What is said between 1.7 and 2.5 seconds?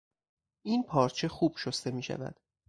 میشود.